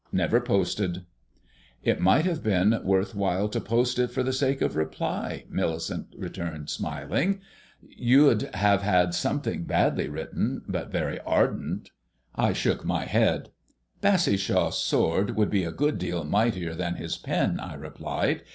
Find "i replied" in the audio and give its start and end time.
17.59-18.41